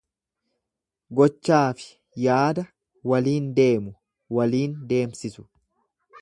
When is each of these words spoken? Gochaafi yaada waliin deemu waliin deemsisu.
Gochaafi 1.19 1.87
yaada 2.23 2.63
waliin 3.13 3.53
deemu 3.61 3.95
waliin 4.39 4.75
deemsisu. 4.95 5.47